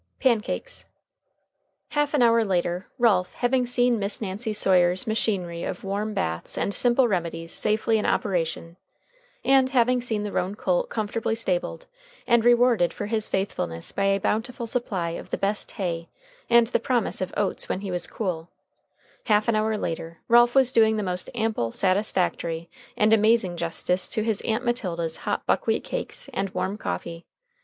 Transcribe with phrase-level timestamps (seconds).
[0.19, 0.85] PANCAKES.
[1.89, 6.73] Half an hour later, Ralph, having seen Miss Nancy Sawyer's machinery of warm baths and
[6.73, 8.77] simple remedies safely in operation,
[9.45, 11.85] and having seen the roan colt comfortably stabled,
[12.25, 16.09] and rewarded for his faithfulness by a bountiful supply of the best hay
[16.49, 18.49] and the promise of oats when he was cool
[19.25, 24.23] half an hour later Ralph was doing the most ample, satisfactory, and amazing justice to
[24.23, 27.23] his Aunt Matilda's hot buckwheat cakes and warm coffee.